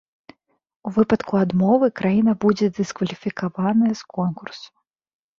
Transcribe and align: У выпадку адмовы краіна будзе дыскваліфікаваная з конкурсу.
У 0.89 0.91
выпадку 0.93 1.33
адмовы 1.39 1.89
краіна 2.01 2.33
будзе 2.45 2.69
дыскваліфікаваная 2.77 3.91
з 4.01 4.07
конкурсу. 4.15 4.67